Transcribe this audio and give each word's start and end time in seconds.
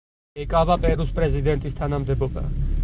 ეკავა 0.43 0.77
პერუს 0.85 1.11
პრეზიდენტის 1.21 1.79
თანამდებობა. 1.83 2.49